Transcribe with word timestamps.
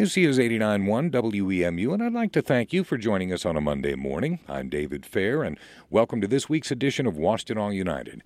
This 0.00 0.16
is 0.16 0.38
89.1 0.38 1.10
WEMU, 1.10 1.92
and 1.92 2.02
I'd 2.02 2.14
like 2.14 2.32
to 2.32 2.40
thank 2.40 2.72
you 2.72 2.84
for 2.84 2.96
joining 2.96 3.34
us 3.34 3.44
on 3.44 3.54
a 3.54 3.60
Monday 3.60 3.94
morning. 3.94 4.38
I'm 4.48 4.70
David 4.70 5.04
Fair, 5.04 5.42
and 5.42 5.58
welcome 5.90 6.22
to 6.22 6.26
this 6.26 6.48
week's 6.48 6.70
edition 6.70 7.06
of 7.06 7.16
Washtenaw 7.16 7.74
United. 7.74 8.22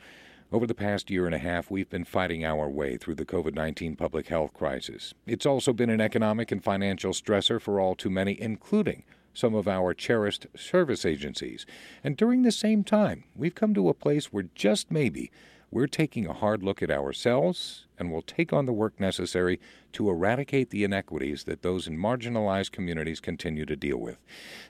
Over 0.52 0.68
the 0.68 0.74
past 0.76 1.10
year 1.10 1.26
and 1.26 1.34
a 1.34 1.38
half, 1.38 1.72
we've 1.72 1.90
been 1.90 2.04
fighting 2.04 2.44
our 2.44 2.68
way 2.68 2.96
through 2.96 3.16
the 3.16 3.26
COVID 3.26 3.54
19 3.54 3.96
public 3.96 4.28
health 4.28 4.54
crisis. 4.54 5.14
It's 5.26 5.46
also 5.46 5.72
been 5.72 5.90
an 5.90 6.00
economic 6.00 6.52
and 6.52 6.62
financial 6.62 7.10
stressor 7.10 7.60
for 7.60 7.80
all 7.80 7.96
too 7.96 8.08
many, 8.08 8.40
including 8.40 9.02
some 9.32 9.56
of 9.56 9.66
our 9.66 9.94
cherished 9.94 10.46
service 10.54 11.04
agencies. 11.04 11.66
And 12.04 12.16
during 12.16 12.42
the 12.42 12.52
same 12.52 12.84
time, 12.84 13.24
we've 13.34 13.56
come 13.56 13.74
to 13.74 13.88
a 13.88 13.94
place 13.94 14.26
where 14.26 14.46
just 14.54 14.92
maybe 14.92 15.32
we're 15.74 15.88
taking 15.88 16.24
a 16.24 16.32
hard 16.32 16.62
look 16.62 16.84
at 16.84 16.90
ourselves 16.90 17.86
and 17.98 18.12
will 18.12 18.22
take 18.22 18.52
on 18.52 18.64
the 18.64 18.72
work 18.72 19.00
necessary 19.00 19.58
to 19.92 20.08
eradicate 20.08 20.70
the 20.70 20.84
inequities 20.84 21.44
that 21.44 21.62
those 21.62 21.88
in 21.88 21.98
marginalized 21.98 22.70
communities 22.70 23.18
continue 23.18 23.66
to 23.66 23.74
deal 23.74 23.96
with. 23.96 24.16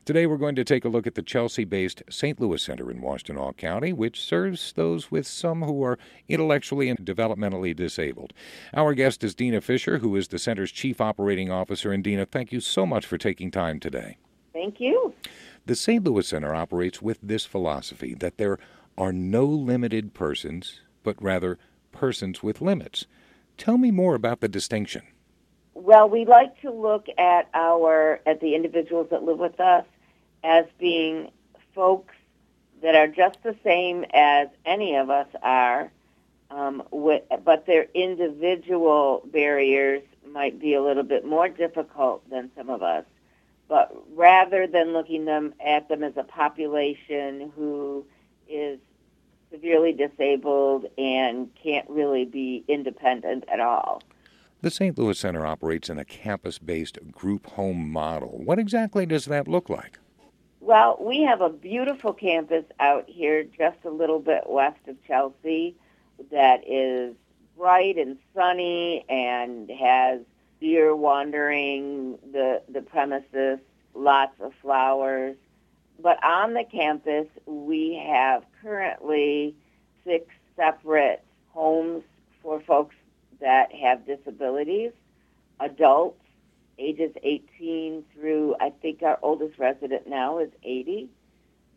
Today, 0.07 0.25
we're 0.25 0.39
going 0.39 0.55
to 0.55 0.65
take 0.65 0.83
a 0.83 0.89
look 0.89 1.07
at 1.07 1.15
the 1.15 1.23
Chelsea 1.23 1.65
based 1.65 2.03
St. 2.09 2.41
Louis 2.41 2.62
Center 2.62 2.91
in 2.91 3.03
Washtenaw 3.03 3.55
County, 3.59 3.93
which 3.93 4.25
serves 4.25 4.73
those 4.73 5.11
with 5.11 5.27
some 5.27 5.61
who 5.61 5.83
are 5.83 5.98
intellectually 6.27 6.89
and 6.89 6.98
developmentally 7.01 7.77
disabled. 7.77 8.33
Our 8.73 8.95
guest 8.95 9.23
is 9.23 9.34
Dina 9.34 9.61
Fisher, 9.61 9.98
who 9.98 10.17
is 10.17 10.29
the 10.29 10.39
center's 10.39 10.73
chief 10.73 11.03
operating 11.03 11.51
officer. 11.51 11.93
And 11.93 12.03
Dina, 12.03 12.25
thank 12.25 12.51
you 12.51 12.61
so 12.61 12.87
much 12.87 13.05
for 13.05 13.19
taking 13.19 13.51
time 13.51 13.79
today. 13.79 14.17
Thank 14.55 14.81
you. 14.81 15.12
The 15.67 15.75
St. 15.75 16.03
Louis 16.03 16.27
Center 16.27 16.55
operates 16.55 17.03
with 17.03 17.19
this 17.23 17.45
philosophy 17.45 18.15
that 18.15 18.39
there 18.39 18.59
are 18.97 19.12
no 19.12 19.45
limited 19.45 20.15
persons 20.15 20.81
but 21.05 21.23
rather 21.23 21.59
persons 21.93 22.43
with 22.43 22.61
limits. 22.61 23.07
Tell 23.57 23.79
me 23.79 23.93
more 23.93 24.17
about 24.17 24.41
the 24.41 24.49
distinction. 24.49 25.03
Well, 25.75 26.09
we 26.09 26.25
like 26.25 26.61
to 26.62 26.73
look 26.73 27.07
at 27.19 27.49
our 27.55 28.21
at 28.27 28.41
the 28.41 28.57
individuals 28.57 29.09
that 29.11 29.23
live 29.23 29.39
with 29.39 29.61
us 29.61 29.85
as 30.43 30.65
being 30.79 31.31
folks 31.75 32.15
that 32.83 32.95
are 32.95 33.09
just 33.09 33.43
the 33.43 33.56
same 33.65 34.05
as 34.12 34.48
any 34.65 34.95
of 34.97 35.11
us 35.11 35.27
are, 35.43 35.91
um, 36.51 36.83
with, 36.91 37.23
but 37.45 37.67
their 37.67 37.87
individual 37.95 39.23
barriers 39.33 40.03
might 40.27 40.61
be 40.61 40.75
a 40.75 40.83
little 40.83 41.03
bit 41.03 41.25
more 41.25 41.48
difficult 41.48 42.28
than 42.31 42.50
some 42.56 42.69
of 42.69 42.83
us. 42.83 43.05
But 43.69 43.95
rather 44.15 44.67
than 44.67 44.93
looking 44.93 45.25
them 45.25 45.55
at 45.65 45.89
them 45.89 46.05
as 46.05 46.17
a 46.17 46.25
population 46.25 47.50
who 47.56 48.05
is 48.48 48.78
severely 49.55 49.92
disabled 49.92 50.86
and 50.98 51.48
can't 51.55 51.88
really 51.88 52.24
be 52.24 52.64
independent 52.69 53.44
at 53.48 53.60
all. 53.60 54.02
The 54.62 54.70
St. 54.70 54.98
Louis 54.98 55.19
Center 55.19 55.47
operates 55.47 55.88
in 55.88 55.98
a 55.98 56.05
campus 56.05 56.58
based 56.58 56.98
group 57.12 57.47
home 57.47 57.91
model. 57.91 58.41
What 58.44 58.58
exactly 58.58 59.06
does 59.06 59.27
that 59.27 59.47
look 59.47 59.69
like? 59.69 59.98
Well, 60.60 60.97
we 60.98 61.22
have 61.22 61.42
a 61.42 61.50
beautiful 61.50 62.14
campus 62.14 62.64
out 62.80 63.05
here 63.06 63.44
just 63.44 63.77
a 63.84 63.91
little 63.91 64.20
bit 64.20 64.44
west 64.47 64.80
of 64.88 64.97
Chelsea 65.06 65.77
that 66.30 66.62
is 66.66 67.14
bright 67.56 67.98
and 67.98 68.16
sunny 68.34 69.05
and 69.08 69.70
has 69.70 70.20
deer 70.60 70.97
wandering 70.97 72.19
the, 72.32 72.62
the 72.70 72.80
premises, 72.80 73.58
lots 73.94 74.41
of 74.41 74.55
flowers. 74.62 75.36
But 76.05 76.22
on 76.22 76.52
the 76.52 76.64
campus, 76.64 77.27
we 77.47 77.94
have 78.06 78.44
currently 78.60 79.56
six 80.05 80.27
separate 80.55 81.24
homes 81.48 82.05
for 82.42 82.60
folks 82.60 82.94
that 83.41 83.74
have 83.74 84.05
disabilities, 84.05 84.92
adults, 85.60 86.20
ages 86.78 87.10
18 87.22 88.05
through, 88.12 88.55
I 88.60 88.69
think 88.82 89.02
our 89.02 89.19
oldest 89.22 89.58
resident 89.58 90.06
now 90.06 90.41
is 90.41 90.50
80. 90.62 91.08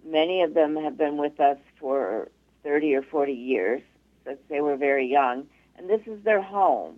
Many 0.06 0.42
of 0.42 0.54
them 0.54 0.76
have 0.76 0.98
been 0.98 1.16
with 1.16 1.40
us 1.40 1.58
for 1.80 2.28
30 2.64 2.96
or 2.96 3.04
40 3.04 3.32
years 3.32 3.82
since 4.26 4.40
they 4.50 4.60
were 4.60 4.76
very 4.76 5.08
young, 5.08 5.48
and 5.78 5.90
this 5.90 6.02
is 6.06 6.22
their 6.26 6.42
home. 6.42 6.98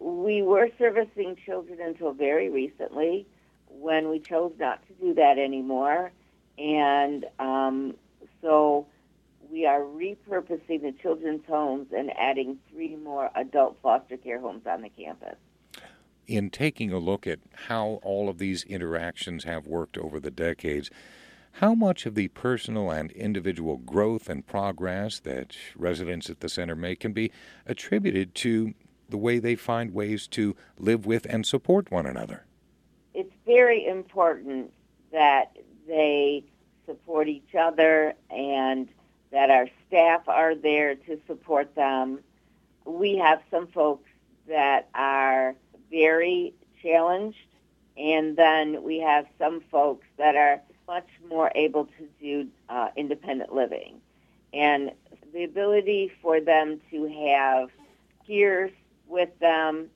We 0.00 0.42
were 0.42 0.70
servicing 0.78 1.36
children 1.36 1.80
until 1.80 2.12
very 2.12 2.50
recently 2.50 3.24
when 3.68 4.08
we 4.08 4.18
chose 4.18 4.52
not 4.58 4.84
to 4.88 4.94
do 4.94 5.14
that 5.14 5.38
anymore 5.38 6.10
and 6.58 7.26
um, 7.38 7.94
so 8.40 8.86
we 9.50 9.66
are 9.66 9.80
repurposing 9.80 10.82
the 10.82 10.94
children's 11.00 11.44
homes 11.46 11.88
and 11.96 12.10
adding 12.16 12.58
three 12.70 12.96
more 12.96 13.30
adult 13.34 13.76
foster 13.82 14.16
care 14.16 14.40
homes 14.40 14.66
on 14.66 14.82
the 14.82 14.88
campus. 14.88 15.36
In 16.26 16.50
taking 16.50 16.92
a 16.92 16.98
look 16.98 17.26
at 17.26 17.38
how 17.68 18.00
all 18.02 18.28
of 18.28 18.38
these 18.38 18.64
interactions 18.64 19.44
have 19.44 19.66
worked 19.66 19.96
over 19.96 20.18
the 20.18 20.30
decades, 20.30 20.90
how 21.52 21.74
much 21.74 22.04
of 22.04 22.14
the 22.14 22.28
personal 22.28 22.90
and 22.90 23.10
individual 23.12 23.76
growth 23.78 24.28
and 24.28 24.46
progress 24.46 25.20
that 25.20 25.56
residents 25.76 26.28
at 26.28 26.40
the 26.40 26.48
center 26.48 26.74
make 26.74 27.00
can 27.00 27.12
be 27.12 27.30
attributed 27.64 28.34
to 28.36 28.74
the 29.08 29.16
way 29.16 29.38
they 29.38 29.54
find 29.54 29.94
ways 29.94 30.26
to 30.26 30.56
live 30.78 31.06
with 31.06 31.26
and 31.26 31.46
support 31.46 31.90
one 31.90 32.06
another? 32.06 32.44
It's 33.14 33.32
very 33.46 33.86
important 33.86 34.72
that 35.12 35.56
they 35.86 36.44
support 36.86 37.28
each 37.28 37.54
other 37.58 38.14
and 38.30 38.88
that 39.32 39.50
our 39.50 39.68
staff 39.86 40.28
are 40.28 40.54
there 40.54 40.94
to 40.94 41.18
support 41.26 41.74
them. 41.74 42.20
We 42.84 43.16
have 43.16 43.42
some 43.50 43.66
folks 43.66 44.08
that 44.48 44.88
are 44.94 45.54
very 45.90 46.54
challenged, 46.82 47.38
and 47.96 48.36
then 48.36 48.82
we 48.82 48.98
have 49.00 49.26
some 49.38 49.60
folks 49.70 50.06
that 50.18 50.36
are 50.36 50.60
much 50.86 51.08
more 51.28 51.50
able 51.54 51.86
to 51.86 52.08
do 52.20 52.46
uh, 52.68 52.88
independent 52.96 53.52
living. 53.52 54.00
And 54.52 54.92
the 55.32 55.44
ability 55.44 56.12
for 56.22 56.40
them 56.40 56.80
to 56.90 57.06
have 57.08 57.70
peers 58.26 58.70
with 59.08 59.36
them, 59.40 59.88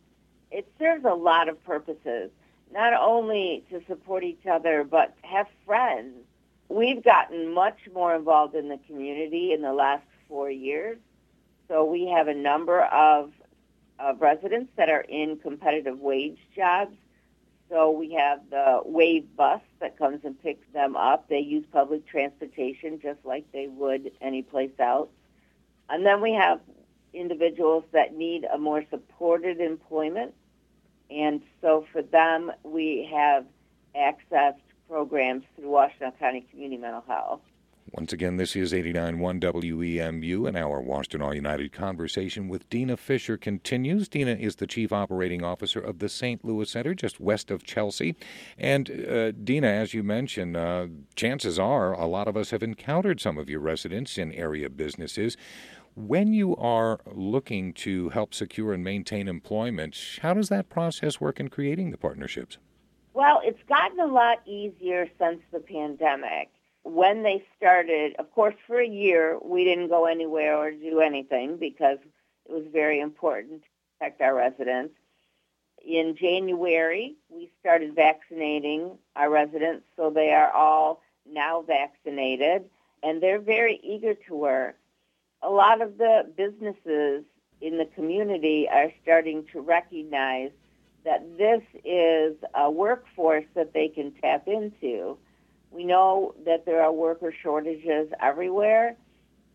it 0.50 0.66
serves 0.78 1.04
a 1.04 1.14
lot 1.14 1.48
of 1.48 1.62
purposes 1.64 2.30
not 2.72 2.92
only 2.94 3.64
to 3.70 3.82
support 3.86 4.24
each 4.24 4.46
other, 4.46 4.84
but 4.84 5.14
have 5.22 5.46
friends. 5.66 6.16
We've 6.68 7.02
gotten 7.02 7.52
much 7.52 7.78
more 7.92 8.14
involved 8.14 8.54
in 8.54 8.68
the 8.68 8.78
community 8.86 9.52
in 9.52 9.62
the 9.62 9.72
last 9.72 10.04
four 10.28 10.50
years. 10.50 10.98
So 11.68 11.84
we 11.84 12.06
have 12.06 12.28
a 12.28 12.34
number 12.34 12.82
of, 12.82 13.32
of 13.98 14.20
residents 14.20 14.70
that 14.76 14.88
are 14.88 15.02
in 15.02 15.36
competitive 15.38 15.98
wage 16.00 16.38
jobs. 16.54 16.96
So 17.68 17.90
we 17.90 18.12
have 18.14 18.40
the 18.50 18.80
Wave 18.84 19.36
bus 19.36 19.60
that 19.80 19.96
comes 19.96 20.20
and 20.24 20.40
picks 20.42 20.66
them 20.72 20.96
up. 20.96 21.28
They 21.28 21.38
use 21.38 21.64
public 21.72 22.06
transportation 22.06 23.00
just 23.00 23.20
like 23.24 23.44
they 23.52 23.68
would 23.68 24.10
anyplace 24.20 24.72
else. 24.78 25.08
And 25.88 26.04
then 26.04 26.20
we 26.20 26.32
have 26.32 26.60
individuals 27.12 27.84
that 27.92 28.14
need 28.14 28.44
a 28.44 28.58
more 28.58 28.84
supported 28.90 29.60
employment 29.60 30.34
and 31.10 31.42
so 31.60 31.86
for 31.92 32.02
them, 32.02 32.52
we 32.62 33.08
have 33.12 33.44
accessed 33.96 34.60
programs 34.88 35.44
through 35.56 35.68
Washtenaw 35.68 36.18
County 36.18 36.46
Community 36.50 36.80
Mental 36.80 37.04
Health. 37.06 37.40
Once 37.92 38.12
again, 38.12 38.36
this 38.36 38.54
is 38.54 38.72
89.1 38.72 39.40
WEMU, 39.40 40.46
and 40.46 40.56
our 40.56 40.80
Washtenaw 40.80 41.34
United 41.34 41.72
conversation 41.72 42.48
with 42.48 42.68
Dina 42.70 42.96
Fisher 42.96 43.36
continues. 43.36 44.08
Dina 44.08 44.32
is 44.32 44.56
the 44.56 44.66
Chief 44.66 44.92
Operating 44.92 45.42
Officer 45.42 45.80
of 45.80 45.98
the 45.98 46.08
St. 46.08 46.44
Louis 46.44 46.70
Center, 46.70 46.94
just 46.94 47.18
west 47.18 47.50
of 47.50 47.64
Chelsea. 47.64 48.14
And 48.56 48.90
uh, 48.90 49.32
Dina, 49.32 49.66
as 49.66 49.92
you 49.92 50.04
mentioned, 50.04 50.56
uh, 50.56 50.86
chances 51.16 51.58
are 51.58 51.92
a 51.92 52.06
lot 52.06 52.28
of 52.28 52.36
us 52.36 52.50
have 52.50 52.62
encountered 52.62 53.20
some 53.20 53.36
of 53.38 53.50
your 53.50 53.60
residents 53.60 54.18
in 54.18 54.32
area 54.32 54.70
businesses. 54.70 55.36
When 56.06 56.32
you 56.32 56.56
are 56.56 56.98
looking 57.12 57.74
to 57.74 58.08
help 58.08 58.32
secure 58.32 58.72
and 58.72 58.82
maintain 58.82 59.28
employment, 59.28 60.18
how 60.22 60.32
does 60.32 60.48
that 60.48 60.70
process 60.70 61.20
work 61.20 61.38
in 61.38 61.48
creating 61.48 61.90
the 61.90 61.98
partnerships? 61.98 62.56
Well, 63.12 63.42
it's 63.44 63.62
gotten 63.68 64.00
a 64.00 64.06
lot 64.06 64.40
easier 64.46 65.10
since 65.18 65.42
the 65.52 65.60
pandemic. 65.60 66.48
When 66.84 67.22
they 67.22 67.44
started, 67.54 68.16
of 68.18 68.32
course, 68.32 68.54
for 68.66 68.80
a 68.80 68.88
year, 68.88 69.38
we 69.44 69.62
didn't 69.64 69.88
go 69.88 70.06
anywhere 70.06 70.56
or 70.56 70.70
do 70.70 71.00
anything 71.00 71.58
because 71.58 71.98
it 72.46 72.52
was 72.52 72.64
very 72.72 72.98
important 72.98 73.62
to 73.62 73.68
protect 73.98 74.22
our 74.22 74.34
residents. 74.34 74.94
In 75.86 76.16
January, 76.16 77.16
we 77.28 77.52
started 77.60 77.94
vaccinating 77.94 78.96
our 79.16 79.28
residents, 79.28 79.84
so 79.96 80.08
they 80.08 80.32
are 80.32 80.50
all 80.50 81.02
now 81.30 81.60
vaccinated, 81.60 82.64
and 83.02 83.22
they're 83.22 83.38
very 83.38 83.78
eager 83.82 84.14
to 84.14 84.34
work 84.34 84.79
a 85.42 85.50
lot 85.50 85.80
of 85.80 85.98
the 85.98 86.30
businesses 86.36 87.24
in 87.60 87.78
the 87.78 87.86
community 87.94 88.68
are 88.70 88.92
starting 89.02 89.44
to 89.52 89.60
recognize 89.60 90.50
that 91.04 91.38
this 91.38 91.62
is 91.84 92.36
a 92.54 92.70
workforce 92.70 93.44
that 93.54 93.72
they 93.72 93.88
can 93.88 94.12
tap 94.20 94.46
into. 94.46 95.16
We 95.70 95.84
know 95.84 96.34
that 96.44 96.66
there 96.66 96.82
are 96.82 96.92
worker 96.92 97.32
shortages 97.42 98.10
everywhere, 98.20 98.96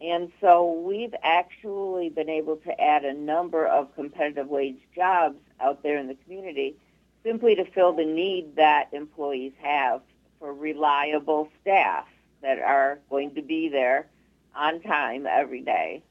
and 0.02 0.32
so 0.42 0.72
we've 0.72 1.14
actually 1.24 2.10
been 2.10 2.30
able 2.30 2.58
to 2.58 2.82
add 2.82 3.06
a 3.06 3.14
number 3.14 3.66
of 3.66 3.94
competitive 3.96 4.48
wage 4.48 4.80
jobs 4.96 5.38
out 5.60 5.84
there 5.84 5.98
in 5.98 6.08
the 6.08 6.16
community 6.16 6.76
simply 7.24 7.56
to 7.56 7.66
fill 7.66 7.94
the 7.94 8.06
need 8.06 8.56
that 8.56 8.90
employees 8.92 9.54
have 9.62 10.02
for 10.40 10.54
reliable 10.54 11.50
staff 11.62 12.06
that 12.42 12.60
are 12.60 13.00
going 13.10 13.34
to 13.36 13.42
be 13.42 13.70
there 13.70 14.08
on 14.56 14.82
time 14.82 15.26
every 15.26 15.62
day. 15.62 16.04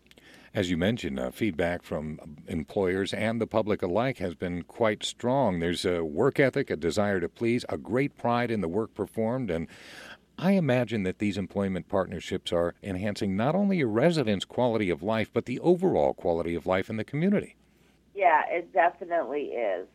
As 0.54 0.70
you 0.70 0.76
mentioned, 0.76 1.18
uh, 1.18 1.32
feedback 1.32 1.82
from 1.82 2.20
employers 2.46 3.12
and 3.12 3.40
the 3.40 3.46
public 3.46 3.82
alike 3.82 4.18
has 4.18 4.36
been 4.36 4.62
quite 4.62 5.02
strong. 5.02 5.58
There's 5.58 5.84
a 5.84 6.04
work 6.04 6.38
ethic, 6.38 6.70
a 6.70 6.76
desire 6.76 7.18
to 7.18 7.28
please, 7.28 7.64
a 7.68 7.76
great 7.76 8.16
pride 8.16 8.52
in 8.52 8.60
the 8.60 8.68
work 8.68 8.94
performed, 8.94 9.50
and 9.50 9.66
I 10.38 10.52
imagine 10.52 11.04
that 11.04 11.18
these 11.18 11.38
employment 11.38 11.88
partnerships 11.88 12.52
are 12.52 12.74
enhancing 12.82 13.36
not 13.36 13.54
only 13.54 13.78
your 13.78 13.88
residents' 13.88 14.44
quality 14.44 14.90
of 14.90 15.02
life, 15.02 15.30
but 15.32 15.46
the 15.46 15.60
overall 15.60 16.12
quality 16.12 16.54
of 16.54 16.66
life 16.66 16.90
in 16.90 16.96
the 16.96 17.04
community. 17.04 17.56
Yeah, 18.14 18.42
it 18.48 18.72
definitely 18.72 19.46
is. 19.46 19.86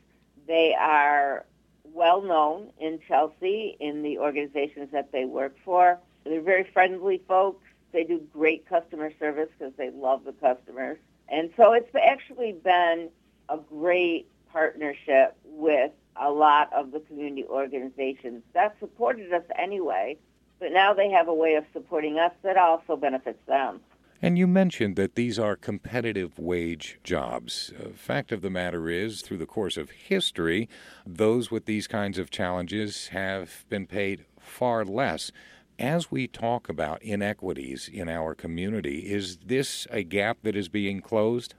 They 0.48 0.74
are 0.80 1.46
well 1.84 2.22
known 2.22 2.72
in 2.80 3.00
Chelsea 3.07 3.75
in 3.80 4.01
the 4.01 4.18
organizations 4.18 4.90
that 4.92 5.12
they 5.12 5.25
work 5.25 5.56
for. 5.63 6.00
They're 6.24 6.42
very 6.42 6.69
friendly 6.74 7.22
folks. 7.28 7.66
They 7.91 8.03
do 8.03 8.21
great 8.33 8.68
customer 8.68 9.12
service 9.19 9.50
because 9.57 9.74
they 9.77 9.89
love 9.89 10.24
the 10.25 10.33
customers. 10.33 10.97
And 11.30 11.51
so 11.57 11.74
it's 11.74 11.94
actually 11.95 12.53
been 12.53 13.09
a 13.50 13.57
great 13.57 14.27
partnership 14.51 15.36
with 15.45 15.91
a 16.15 16.30
lot 16.30 16.71
of 16.74 16.91
the 16.91 17.00
community 17.01 17.45
organizations 17.45 18.44
that 18.53 18.75
supported 18.80 19.31
us 19.33 19.44
anyway, 19.57 20.18
but 20.59 20.71
now 20.71 20.94
they 20.94 21.09
have 21.09 21.27
a 21.27 21.33
way 21.33 21.56
of 21.56 21.65
supporting 21.71 22.19
us 22.19 22.33
that 22.44 22.57
also 22.57 22.95
benefits 22.95 23.39
them. 23.47 23.80
And 24.21 24.38
you 24.38 24.47
mentioned 24.47 24.97
that 24.97 25.15
these 25.15 25.39
are 25.39 25.56
competitive 25.56 26.38
wage 26.38 27.00
jobs. 27.06 27.71
Uh, 27.80 27.89
fact 27.95 28.33
of 28.33 28.41
the 28.41 28.50
matter 28.50 28.89
is, 28.89 29.21
through 29.21 29.38
the 29.38 29.45
course 29.45 29.77
of 29.77 29.91
history, 29.91 30.68
those 31.07 31.50
with 31.50 31.65
these 31.65 31.88
kinds 31.88 32.18
of 32.18 32.30
challenges 32.30 33.07
have 33.07 33.63
been 33.69 33.88
paid 33.88 34.25
far 34.38 34.83
less. 34.83 35.31
As 35.80 36.12
we 36.12 36.28
talk 36.28 36.68
about 36.68 37.02
inequities 37.02 37.90
in 37.92 38.10
our 38.10 38.36
community, 38.36 39.10
is 39.10 39.38
this 39.38 39.88
a 39.90 40.04
gap 40.04 40.40
that 40.44 40.58
is 40.58 40.68
being 40.68 41.00
closed? 41.00 41.56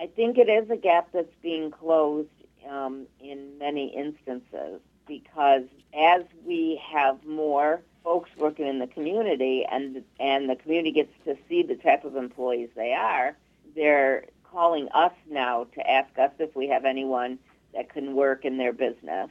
I 0.00 0.06
think 0.06 0.38
it 0.38 0.48
is 0.48 0.70
a 0.70 0.76
gap 0.76 1.08
that's 1.12 1.34
being 1.42 1.70
closed 1.70 2.30
um, 2.66 3.06
in 3.20 3.58
many 3.58 3.94
instances 3.94 4.80
because 5.06 5.64
as 5.94 6.22
we 6.46 6.80
have 6.90 7.22
more 7.26 7.82
folks 8.02 8.30
working 8.38 8.66
in 8.66 8.78
the 8.78 8.86
community 8.86 9.66
and 9.70 10.02
and 10.18 10.48
the 10.48 10.56
community 10.56 10.92
gets 10.92 11.12
to 11.26 11.36
see 11.46 11.62
the 11.62 11.76
type 11.76 12.06
of 12.06 12.16
employees 12.16 12.70
they 12.74 12.94
are, 12.94 13.36
they're 13.76 14.24
calling 14.44 14.88
us 14.94 15.12
now 15.28 15.64
to 15.74 15.90
ask 15.90 16.18
us 16.18 16.30
if 16.38 16.56
we 16.56 16.68
have 16.68 16.86
anyone 16.86 17.38
that 17.74 17.92
can 17.92 18.14
work 18.14 18.46
in 18.46 18.56
their 18.56 18.72
business. 18.72 19.28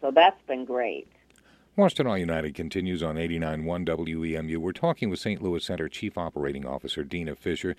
So 0.00 0.12
that's 0.12 0.40
been 0.46 0.64
great. 0.64 1.10
Washtenaw 1.78 2.18
United 2.18 2.54
continues 2.54 3.00
on 3.00 3.14
89.1 3.14 3.86
WEMU. 3.86 4.56
We're 4.56 4.72
talking 4.72 5.08
with 5.08 5.20
St. 5.20 5.40
Louis 5.40 5.64
Center 5.64 5.88
Chief 5.88 6.18
Operating 6.18 6.66
Officer 6.66 7.04
Dina 7.04 7.36
Fisher. 7.36 7.76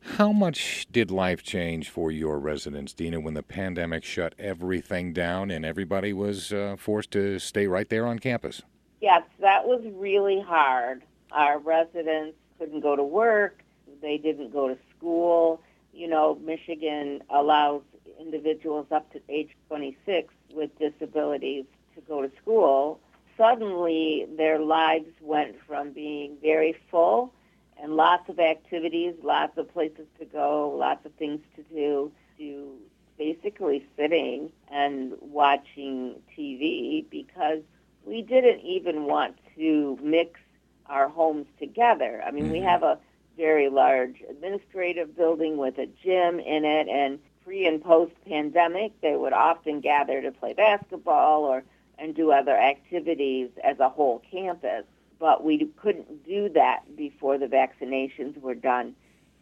How 0.00 0.30
much 0.30 0.86
did 0.92 1.10
life 1.10 1.42
change 1.42 1.90
for 1.90 2.12
your 2.12 2.38
residents, 2.38 2.92
Dina, 2.94 3.18
when 3.18 3.34
the 3.34 3.42
pandemic 3.42 4.04
shut 4.04 4.36
everything 4.38 5.12
down 5.12 5.50
and 5.50 5.66
everybody 5.66 6.12
was 6.12 6.52
uh, 6.52 6.76
forced 6.78 7.10
to 7.12 7.40
stay 7.40 7.66
right 7.66 7.88
there 7.88 8.06
on 8.06 8.20
campus? 8.20 8.62
Yes, 9.00 9.22
that 9.40 9.66
was 9.66 9.82
really 9.94 10.40
hard. 10.40 11.02
Our 11.32 11.58
residents 11.58 12.36
couldn't 12.60 12.80
go 12.80 12.94
to 12.94 13.02
work. 13.02 13.64
They 14.00 14.18
didn't 14.18 14.52
go 14.52 14.68
to 14.68 14.78
school. 14.96 15.60
You 15.92 16.06
know, 16.06 16.38
Michigan 16.44 17.24
allows 17.28 17.82
individuals 18.20 18.86
up 18.92 19.12
to 19.14 19.20
age 19.28 19.50
26 19.68 20.32
with 20.54 20.70
disabilities 20.78 21.64
to 21.96 22.00
go 22.02 22.22
to 22.22 22.30
school. 22.40 23.00
Suddenly, 23.36 24.26
their 24.36 24.58
lives 24.58 25.10
went 25.20 25.56
from 25.66 25.92
being 25.92 26.36
very 26.40 26.76
full 26.90 27.32
and 27.80 27.94
lots 27.94 28.28
of 28.28 28.38
activities, 28.38 29.14
lots 29.22 29.58
of 29.58 29.72
places 29.72 30.06
to 30.18 30.24
go, 30.24 30.70
lots 30.70 31.04
of 31.04 31.12
things 31.14 31.40
to 31.56 31.62
do, 31.62 32.10
to 32.38 32.72
basically 33.18 33.86
sitting 33.96 34.50
and 34.70 35.12
watching 35.20 36.16
TV 36.36 37.04
because 37.10 37.60
we 38.04 38.22
didn't 38.22 38.60
even 38.60 39.04
want 39.04 39.36
to 39.56 39.98
mix 40.02 40.40
our 40.86 41.08
homes 41.08 41.46
together. 41.58 42.22
I 42.26 42.30
mean, 42.30 42.44
mm-hmm. 42.44 42.52
we 42.52 42.60
have 42.60 42.82
a 42.82 42.98
very 43.36 43.68
large 43.68 44.22
administrative 44.28 45.16
building 45.16 45.56
with 45.56 45.78
a 45.78 45.86
gym 45.86 46.40
in 46.40 46.64
it, 46.64 46.88
and 46.88 47.18
pre 47.44 47.66
and 47.66 47.82
post 47.82 48.12
pandemic, 48.26 48.98
they 49.02 49.14
would 49.14 49.32
often 49.32 49.80
gather 49.80 50.22
to 50.22 50.32
play 50.32 50.54
basketball 50.54 51.44
or 51.44 51.64
and 51.98 52.14
do 52.14 52.30
other 52.30 52.56
activities 52.56 53.50
as 53.64 53.78
a 53.80 53.88
whole 53.88 54.22
campus. 54.30 54.84
But 55.18 55.44
we 55.44 55.70
couldn't 55.80 56.26
do 56.26 56.48
that 56.50 56.96
before 56.96 57.38
the 57.38 57.46
vaccinations 57.46 58.38
were 58.40 58.54
done. 58.54 58.94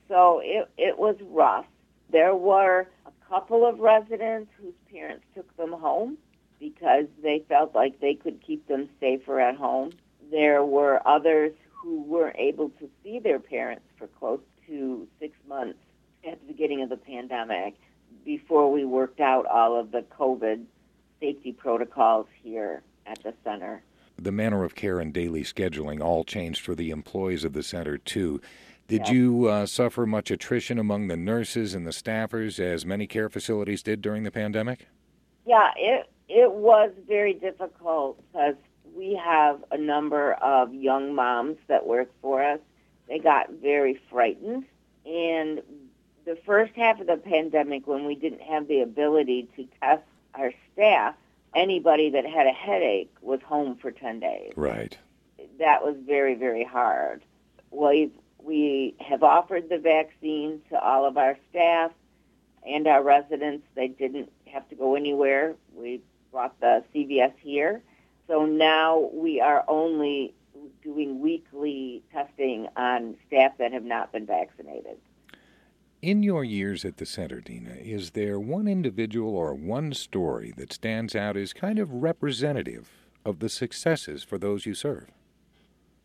So 0.08 0.40
it, 0.44 0.70
it 0.76 0.98
was 0.98 1.16
rough. 1.30 1.66
There 2.10 2.34
were 2.34 2.86
a 3.06 3.28
couple 3.28 3.66
of 3.66 3.80
residents 3.80 4.50
whose 4.60 4.74
parents 4.92 5.24
took 5.34 5.56
them 5.56 5.72
home 5.72 6.18
because 6.60 7.06
they 7.22 7.44
felt 7.48 7.74
like 7.74 8.00
they 8.00 8.14
could 8.14 8.40
keep 8.40 8.68
them 8.68 8.88
safer 9.00 9.40
at 9.40 9.56
home. 9.56 9.92
There 10.30 10.64
were 10.64 11.06
others 11.06 11.52
who 11.72 12.02
weren't 12.02 12.36
able 12.38 12.70
to 12.80 12.88
see 13.02 13.18
their 13.18 13.40
parents 13.40 13.84
for 13.98 14.06
close 14.06 14.40
to 14.68 15.06
six 15.18 15.36
months 15.48 15.78
at 16.26 16.40
the 16.40 16.46
beginning 16.46 16.82
of 16.82 16.88
the 16.88 16.96
pandemic 16.96 17.74
before 18.24 18.72
we 18.72 18.84
worked 18.84 19.20
out 19.20 19.44
all 19.46 19.78
of 19.78 19.90
the 19.90 20.04
COVID 20.18 20.64
safety 21.20 21.52
protocols 21.52 22.26
here 22.42 22.82
at 23.06 23.22
the 23.22 23.34
center. 23.44 23.82
The 24.16 24.32
manner 24.32 24.64
of 24.64 24.74
care 24.74 25.00
and 25.00 25.12
daily 25.12 25.42
scheduling 25.42 26.00
all 26.00 26.24
changed 26.24 26.60
for 26.60 26.74
the 26.74 26.90
employees 26.90 27.44
of 27.44 27.52
the 27.52 27.62
center, 27.62 27.98
too. 27.98 28.40
Did 28.86 29.02
yes. 29.02 29.10
you 29.10 29.46
uh, 29.46 29.66
suffer 29.66 30.06
much 30.06 30.30
attrition 30.30 30.78
among 30.78 31.08
the 31.08 31.16
nurses 31.16 31.74
and 31.74 31.86
the 31.86 31.90
staffers, 31.90 32.60
as 32.60 32.84
many 32.84 33.06
care 33.06 33.28
facilities 33.28 33.82
did 33.82 34.02
during 34.02 34.24
the 34.24 34.30
pandemic? 34.30 34.86
Yeah, 35.46 35.70
it 35.76 36.10
it 36.28 36.52
was 36.52 36.90
very 37.06 37.34
difficult 37.34 38.22
because 38.32 38.54
we 38.94 39.14
have 39.22 39.64
a 39.70 39.78
number 39.78 40.34
of 40.34 40.72
young 40.72 41.14
moms 41.14 41.56
that 41.66 41.86
work 41.86 42.10
for 42.22 42.42
us. 42.42 42.60
They 43.08 43.18
got 43.18 43.50
very 43.50 44.00
frightened. 44.10 44.64
And 45.04 45.62
the 46.24 46.36
first 46.46 46.74
half 46.74 47.00
of 47.00 47.06
the 47.06 47.16
pandemic, 47.16 47.86
when 47.86 48.06
we 48.06 48.14
didn't 48.14 48.42
have 48.42 48.68
the 48.68 48.80
ability 48.80 49.48
to 49.56 49.68
test 49.80 50.02
our 50.34 50.52
staff, 50.72 51.14
anybody 51.54 52.10
that 52.10 52.26
had 52.26 52.46
a 52.46 52.52
headache 52.52 53.14
was 53.20 53.40
home 53.42 53.76
for 53.76 53.90
10 53.90 54.20
days. 54.20 54.52
Right. 54.56 54.96
That 55.58 55.84
was 55.84 55.96
very, 56.06 56.34
very 56.34 56.64
hard. 56.64 57.22
we 57.70 58.10
we 58.42 58.94
have 59.00 59.22
offered 59.22 59.70
the 59.70 59.78
vaccine 59.78 60.60
to 60.68 60.78
all 60.78 61.06
of 61.06 61.16
our 61.16 61.38
staff 61.48 61.92
and 62.66 62.86
our 62.86 63.02
residents. 63.02 63.66
They 63.74 63.88
didn't 63.88 64.30
have 64.52 64.68
to 64.68 64.74
go 64.74 64.96
anywhere. 64.96 65.54
We 65.74 66.02
brought 66.30 66.60
the 66.60 66.84
CVS 66.94 67.32
here. 67.40 67.82
So 68.26 68.44
now 68.44 69.10
we 69.12 69.40
are 69.40 69.64
only 69.68 70.34
doing 70.82 71.20
weekly 71.20 72.02
testing 72.12 72.68
on 72.76 73.16
staff 73.26 73.56
that 73.58 73.72
have 73.72 73.84
not 73.84 74.12
been 74.12 74.26
vaccinated. 74.26 74.98
In 76.04 76.22
your 76.22 76.44
years 76.44 76.84
at 76.84 76.98
the 76.98 77.06
center, 77.06 77.40
Dina, 77.40 77.76
is 77.80 78.10
there 78.10 78.38
one 78.38 78.68
individual 78.68 79.34
or 79.34 79.54
one 79.54 79.94
story 79.94 80.52
that 80.58 80.70
stands 80.70 81.16
out 81.16 81.34
as 81.34 81.54
kind 81.54 81.78
of 81.78 81.90
representative 81.90 82.90
of 83.24 83.38
the 83.38 83.48
successes 83.48 84.22
for 84.22 84.36
those 84.36 84.66
you 84.66 84.74
serve? 84.74 85.06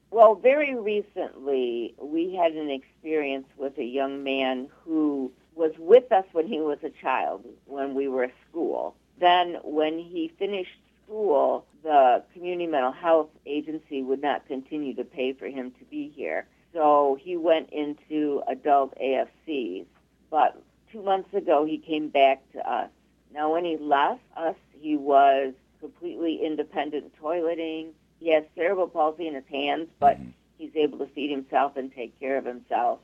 Well, 0.09 0.35
very 0.35 0.73
recently, 0.73 1.95
we 2.01 2.33
had 2.33 2.53
an 2.53 2.69
experience 2.69 3.47
with 3.57 3.77
a 3.77 3.83
young 3.83 4.23
man 4.23 4.69
who 4.85 5.33
was 5.53 5.73
with 5.77 6.09
us 6.13 6.23
when 6.31 6.47
he 6.47 6.61
was 6.61 6.77
a 6.81 6.91
child, 6.91 7.43
when 7.65 7.93
we 7.93 8.07
were 8.07 8.23
at 8.23 8.33
school. 8.49 8.95
Then, 9.19 9.57
when 9.65 9.99
he 9.99 10.31
finished 10.39 10.79
school, 11.03 11.65
the 11.83 12.23
Community 12.31 12.67
Mental 12.67 12.93
Health 12.93 13.31
Agency 13.45 14.01
would 14.01 14.21
not 14.21 14.47
continue 14.47 14.95
to 14.95 15.03
pay 15.03 15.33
for 15.33 15.47
him 15.47 15.71
to 15.71 15.83
be 15.91 16.07
here. 16.15 16.47
So 16.73 17.17
he 17.19 17.37
went 17.37 17.71
into 17.71 18.43
adult 18.47 18.93
AFCs. 18.99 19.85
But 20.29 20.61
two 20.91 21.01
months 21.01 21.33
ago, 21.33 21.65
he 21.65 21.77
came 21.77 22.09
back 22.09 22.43
to 22.53 22.69
us. 22.69 22.89
Now, 23.33 23.51
when 23.53 23.65
he 23.65 23.77
left 23.77 24.21
us, 24.35 24.55
he 24.79 24.97
was 24.97 25.53
completely 25.79 26.41
independent 26.43 27.13
toileting. 27.21 27.91
He 28.19 28.33
has 28.33 28.43
cerebral 28.55 28.87
palsy 28.87 29.27
in 29.27 29.35
his 29.35 29.45
hands, 29.49 29.87
but 29.99 30.19
mm-hmm. 30.19 30.29
he's 30.57 30.75
able 30.75 30.97
to 30.99 31.07
feed 31.07 31.31
himself 31.31 31.77
and 31.77 31.93
take 31.93 32.19
care 32.19 32.37
of 32.37 32.45
himself. 32.45 32.99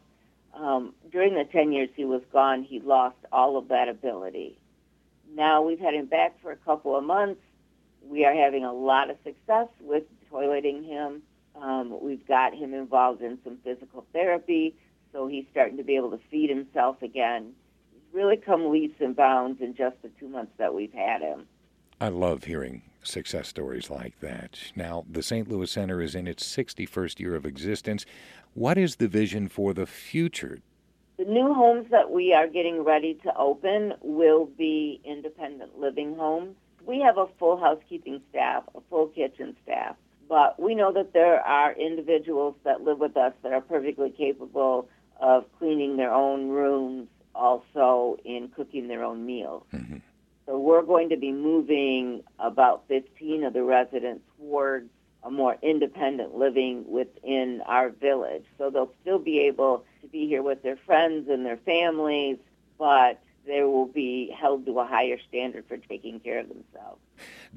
Um, 0.53 0.93
during 1.11 1.33
the 1.35 1.43
10 1.45 1.71
years 1.71 1.89
he 1.95 2.05
was 2.05 2.21
gone, 2.31 2.63
he 2.63 2.79
lost 2.79 3.17
all 3.31 3.57
of 3.57 3.67
that 3.69 3.89
ability. 3.89 4.57
Now 5.33 5.61
we've 5.61 5.79
had 5.79 5.93
him 5.93 6.05
back 6.05 6.41
for 6.41 6.51
a 6.51 6.55
couple 6.57 6.95
of 6.95 7.03
months. 7.03 7.41
We 8.07 8.25
are 8.25 8.33
having 8.33 8.63
a 8.63 8.73
lot 8.73 9.09
of 9.09 9.17
success 9.23 9.67
with 9.81 10.03
toileting 10.31 10.85
him. 10.85 11.23
Um, 11.61 11.97
we've 12.01 12.25
got 12.27 12.53
him 12.53 12.73
involved 12.73 13.21
in 13.21 13.37
some 13.43 13.57
physical 13.63 14.05
therapy, 14.13 14.75
so 15.11 15.27
he's 15.27 15.45
starting 15.51 15.77
to 15.77 15.83
be 15.83 15.95
able 15.95 16.11
to 16.11 16.19
feed 16.29 16.49
himself 16.49 17.01
again. 17.01 17.53
He's 17.91 18.13
really 18.13 18.37
come 18.37 18.71
leaps 18.71 18.99
and 18.99 19.15
bounds 19.15 19.61
in 19.61 19.75
just 19.75 19.95
the 20.01 20.09
two 20.19 20.27
months 20.27 20.51
that 20.57 20.73
we've 20.73 20.93
had 20.93 21.21
him. 21.21 21.47
I 22.01 22.09
love 22.09 22.43
hearing 22.43 22.81
success 23.03 23.47
stories 23.47 23.89
like 23.89 24.19
that. 24.19 24.59
Now, 24.75 25.05
the 25.09 25.23
St. 25.23 25.47
Louis 25.47 25.71
Center 25.71 26.01
is 26.01 26.15
in 26.15 26.27
its 26.27 26.43
61st 26.43 27.19
year 27.19 27.35
of 27.35 27.45
existence. 27.45 28.05
What 28.53 28.77
is 28.77 28.97
the 28.97 29.07
vision 29.07 29.47
for 29.47 29.73
the 29.73 29.85
future? 29.85 30.59
The 31.17 31.25
new 31.25 31.53
homes 31.53 31.87
that 31.91 32.11
we 32.11 32.33
are 32.33 32.47
getting 32.47 32.83
ready 32.83 33.13
to 33.23 33.35
open 33.37 33.93
will 34.01 34.45
be 34.45 34.99
independent 35.05 35.79
living 35.79 36.15
homes. 36.15 36.55
We 36.85 36.99
have 36.99 37.17
a 37.17 37.27
full 37.39 37.57
housekeeping 37.57 38.21
staff, 38.29 38.63
a 38.75 38.81
full 38.89 39.07
kitchen 39.07 39.55
staff, 39.63 39.95
but 40.27 40.59
we 40.59 40.75
know 40.75 40.91
that 40.93 41.13
there 41.13 41.39
are 41.41 41.73
individuals 41.73 42.55
that 42.63 42.81
live 42.81 42.99
with 42.99 43.15
us 43.17 43.33
that 43.43 43.53
are 43.53 43.61
perfectly 43.61 44.09
capable 44.09 44.89
of 45.19 45.45
cleaning 45.59 45.97
their 45.97 46.13
own 46.13 46.49
rooms, 46.49 47.07
also 47.33 48.17
in 48.25 48.49
cooking 48.49 48.87
their 48.87 49.03
own 49.03 49.25
meals. 49.25 49.63
Mm-hmm. 49.73 49.97
So 50.45 50.59
we're 50.59 50.83
going 50.83 51.09
to 51.09 51.17
be 51.17 51.31
moving 51.31 52.23
about 52.39 52.83
15 52.87 53.45
of 53.45 53.53
the 53.53 53.63
residents 53.63 54.21
towards 54.37 54.89
a 55.23 55.31
more 55.31 55.57
independent 55.63 56.35
living 56.35 56.85
within 56.87 57.61
our 57.65 57.89
village. 57.89 58.45
So 58.57 58.69
they'll 58.69 58.93
still 59.01 59.17
be 59.17 59.39
able 59.39 59.83
to 60.01 60.07
be 60.07 60.27
here 60.27 60.43
with 60.43 60.61
their 60.61 60.77
friends 60.77 61.29
and 61.29 61.43
their 61.43 61.57
families, 61.57 62.37
but 62.77 63.19
they 63.45 63.63
will 63.63 63.87
be 63.87 64.33
held 64.39 64.65
to 64.65 64.79
a 64.79 64.85
higher 64.85 65.17
standard 65.27 65.65
for 65.67 65.77
taking 65.77 66.19
care 66.19 66.39
of 66.39 66.47
themselves. 66.47 66.99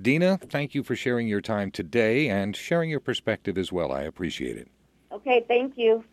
Dina, 0.00 0.38
thank 0.38 0.75
you 0.75 0.83
for 0.83 0.95
sharing 0.95 1.26
your 1.28 1.40
time 1.40 1.71
today 1.71 2.28
and 2.28 2.54
sharing 2.54 2.90
your 2.90 3.00
perspective 3.00 3.59
as 3.59 3.73
well. 3.73 3.92
I 3.92 4.02
appreciate 4.02 4.57
it. 4.57 4.68
Okay, 5.12 5.45
thank 5.49 5.75
you. 5.76 6.04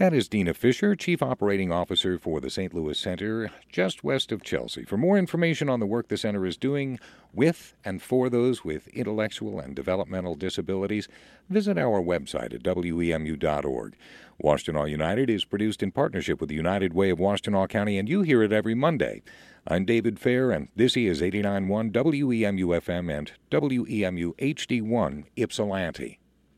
That 0.00 0.14
is 0.14 0.28
Dina 0.28 0.54
Fisher, 0.54 0.96
Chief 0.96 1.22
Operating 1.22 1.70
Officer 1.70 2.18
for 2.18 2.40
the 2.40 2.48
St. 2.48 2.72
Louis 2.72 2.98
Center, 2.98 3.50
just 3.70 4.02
west 4.02 4.32
of 4.32 4.42
Chelsea. 4.42 4.82
For 4.82 4.96
more 4.96 5.18
information 5.18 5.68
on 5.68 5.78
the 5.78 5.84
work 5.84 6.08
the 6.08 6.16
center 6.16 6.46
is 6.46 6.56
doing 6.56 6.98
with 7.34 7.74
and 7.84 8.00
for 8.00 8.30
those 8.30 8.64
with 8.64 8.88
intellectual 8.88 9.60
and 9.60 9.76
developmental 9.76 10.36
disabilities, 10.36 11.06
visit 11.50 11.76
our 11.76 12.00
website 12.00 12.54
at 12.54 12.62
wemu.org. 12.62 13.94
Washtenaw 14.42 14.88
United 14.88 15.28
is 15.28 15.44
produced 15.44 15.82
in 15.82 15.92
partnership 15.92 16.40
with 16.40 16.48
the 16.48 16.56
United 16.56 16.94
Way 16.94 17.10
of 17.10 17.18
Washtenaw 17.18 17.68
County, 17.68 17.98
and 17.98 18.08
you 18.08 18.22
hear 18.22 18.42
it 18.42 18.54
every 18.54 18.74
Monday. 18.74 19.20
I'm 19.66 19.84
David 19.84 20.18
Fair, 20.18 20.50
and 20.50 20.68
this 20.74 20.96
is 20.96 21.20
89.1 21.20 21.92
WEMU 21.92 22.80
FM 22.80 23.18
and 23.18 23.32
WEMU 23.50 24.34
HD1 24.38 25.24
Ypsilanti. 25.36 26.19